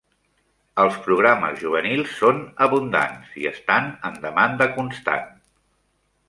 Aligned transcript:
Els 0.83 0.95
programes 1.07 1.59
juvenils 1.63 2.15
són 2.21 2.39
abundants 2.69 3.37
i 3.43 3.47
estan 3.51 3.93
en 4.11 4.19
demanda 4.25 4.69
constant. 4.81 5.31